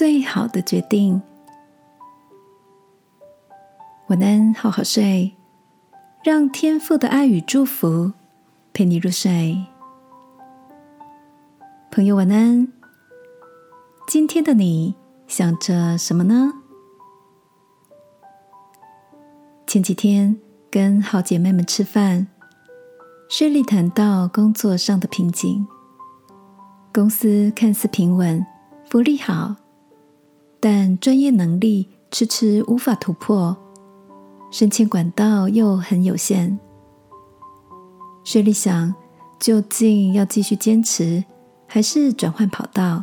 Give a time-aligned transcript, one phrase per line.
[0.00, 1.20] 最好的决定。
[4.08, 5.36] 晚安，好好睡，
[6.24, 8.10] 让天父的爱与祝福
[8.72, 9.62] 陪你入睡。
[11.90, 12.66] 朋友，晚安。
[14.08, 14.94] 今天的你
[15.26, 16.50] 想着什么呢？
[19.66, 20.40] 前几天
[20.70, 22.26] 跟好姐妹们吃饭，
[23.28, 25.68] 顺利谈到工作上的瓶颈。
[26.90, 28.46] 公司看似平稳，
[28.88, 29.56] 福利好，
[30.60, 33.56] 但专业能力迟迟无法突破，
[34.50, 36.58] 升迁管道又很有限。
[38.22, 38.94] 薛丽想，
[39.38, 41.24] 究竟要继续坚持，
[41.66, 43.02] 还是转换跑道？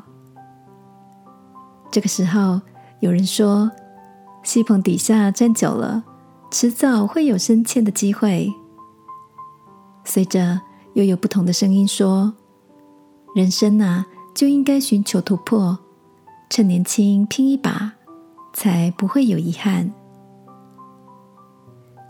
[1.90, 2.62] 这个时候，
[3.00, 3.72] 有人说
[4.44, 6.04] ：“西棚底下站久了，
[6.52, 8.54] 迟早会有升迁的机会。”
[10.06, 10.62] 随着
[10.94, 12.34] 又有不同的声音说
[13.34, 14.06] ：“人生啊，
[14.36, 15.80] 就应该寻求突破，
[16.50, 17.94] 趁年轻拼一把，
[18.54, 19.94] 才不会有遗憾。”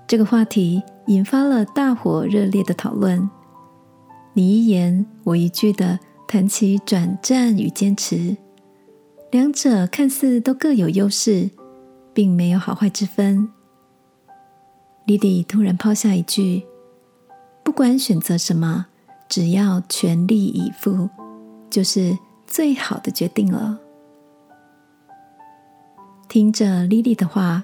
[0.08, 3.30] 这个话题引发了大伙热烈的讨论，
[4.34, 8.38] 你一言我一句的谈起转战与坚持。
[9.32, 11.50] 两者看似都各有优势，
[12.14, 13.50] 并没有好坏之分。
[15.06, 16.66] 莉莉突然抛下一句
[17.64, 18.86] ：“不管选择什么，
[19.28, 21.10] 只要全力以赴，
[21.70, 23.80] 就是最好的决定了。”
[26.30, 27.64] 听着莉莉的话，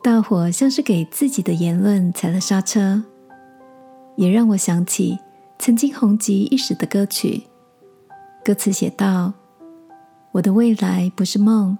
[0.00, 3.02] 大伙像是给自己的言论踩了刹车，
[4.16, 5.18] 也让我想起
[5.58, 7.42] 曾经红极一时的歌曲，
[8.44, 9.32] 歌词写道。
[10.32, 11.76] 我的未来不是梦，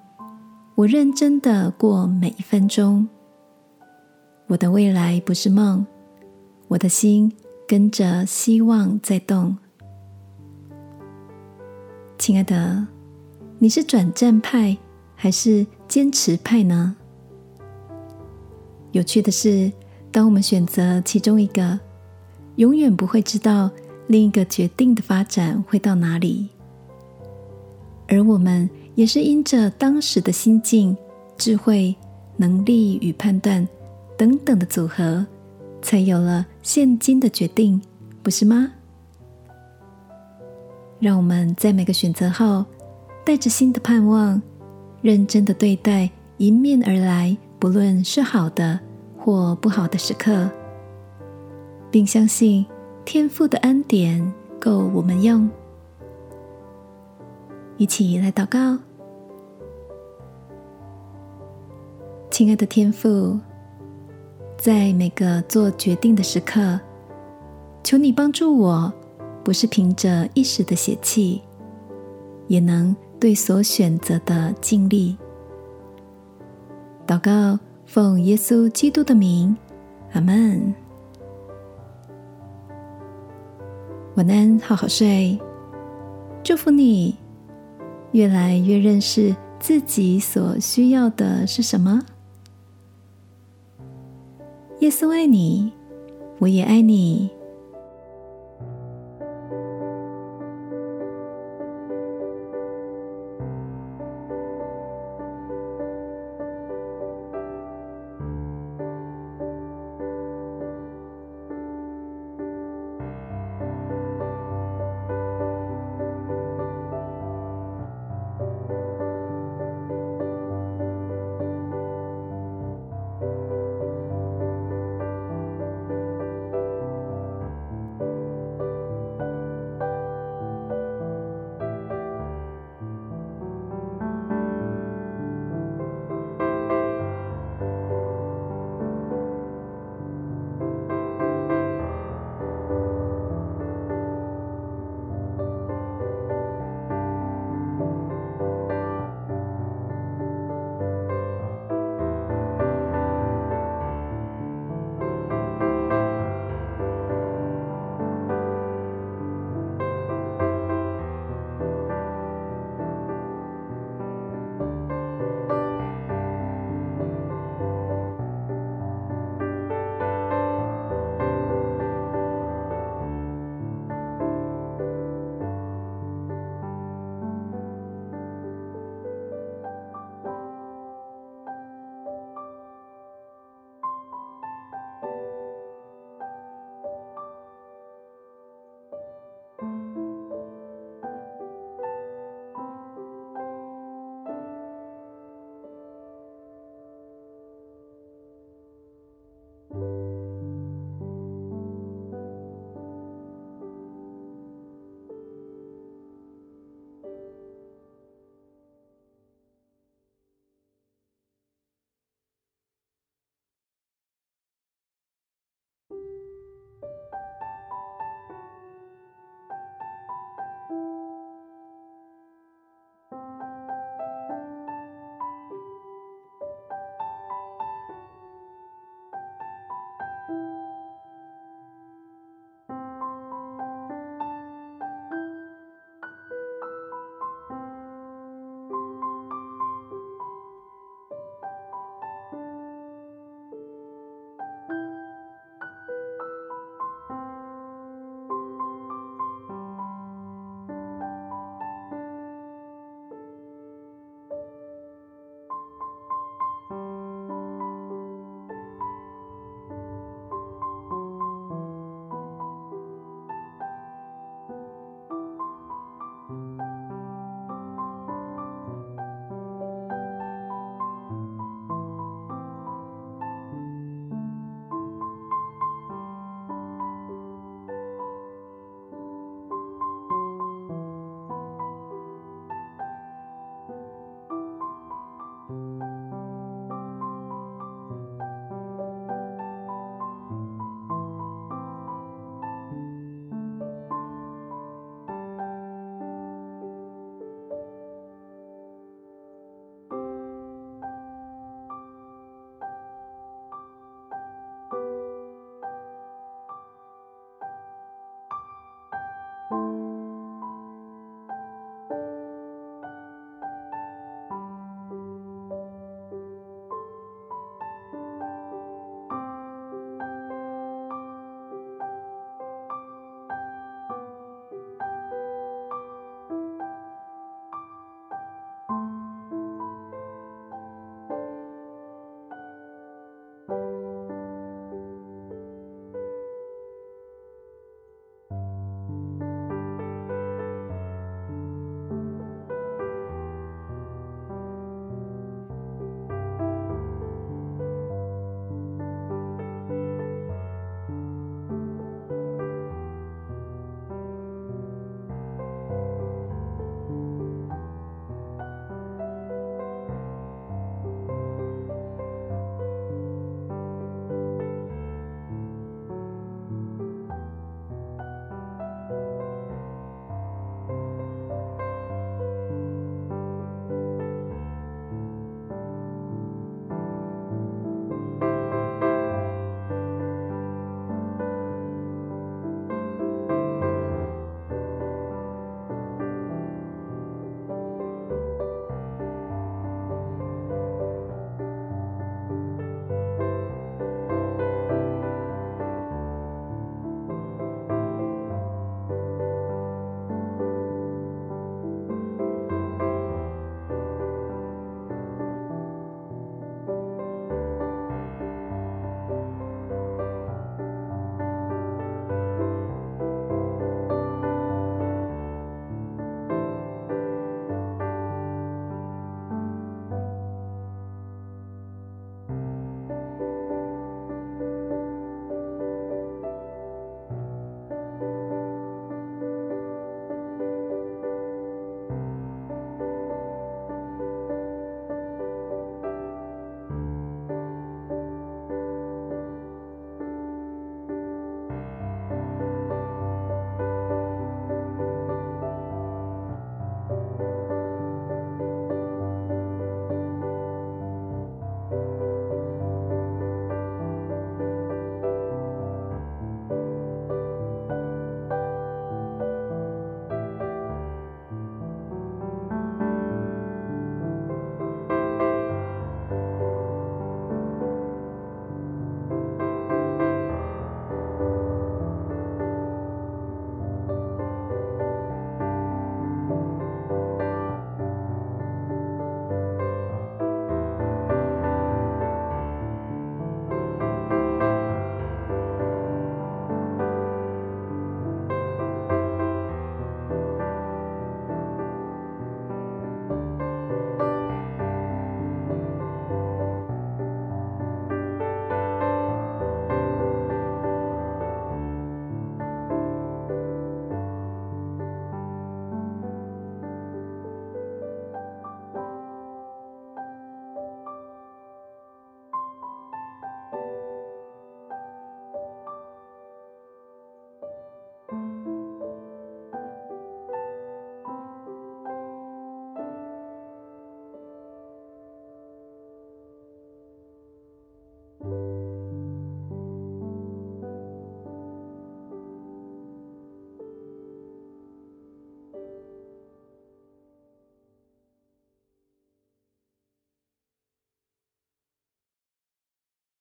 [0.75, 3.09] 我认真的过每一分钟。
[4.49, 5.87] 我的未来不是梦，
[6.67, 7.33] 我的心
[7.69, 9.57] 跟着希望在动。
[12.19, 12.85] 亲爱的，
[13.61, 14.77] 你是转战派
[15.15, 16.95] 还是坚持派呢？
[18.93, 19.73] 有趣的是，
[20.13, 21.81] 当我们选择其中一个，
[22.55, 23.69] 永远不会知道
[24.07, 26.49] 另一个决定的发展会到哪里。
[28.07, 30.97] 而我们也是因着当时的心境、
[31.37, 31.93] 智慧、
[32.37, 33.67] 能力与判断
[34.17, 35.27] 等等的组合，
[35.83, 37.83] 才有了现今的决定，
[38.23, 38.71] 不是吗？
[41.01, 42.65] 让我们在每个选择后，
[43.25, 44.41] 带着新的盼望，
[45.03, 48.79] 认真的对待迎面而来，不论是好的
[49.19, 50.51] 或不好的时刻，
[51.91, 52.65] 并相信
[53.05, 55.49] 天赋的恩典够我们用。
[57.77, 58.79] 一起来祷告，
[62.31, 63.39] 亲爱的天父，
[64.59, 66.79] 在每个做决定的时刻，
[67.83, 68.93] 求你帮助我，
[69.43, 71.41] 不是凭着一时的血气，
[72.49, 75.17] 也能对所选择的尽力。
[77.07, 79.55] 祷告，奉耶稣基督的名，
[80.13, 80.75] 阿门。
[84.15, 85.39] 晚安，好好睡，
[86.43, 87.17] 祝福你。
[88.13, 92.01] 越来越认识自己所需要的是什么。
[94.81, 95.73] 耶稣爱你，
[96.39, 97.31] 我也爱你。